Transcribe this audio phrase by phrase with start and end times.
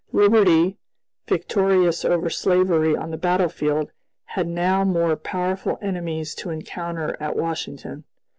[0.11, 0.77] Liberty,
[1.27, 3.91] victorious over slavery on the battlefield,
[4.25, 8.03] had now more powerful enemies to encounter at Washington.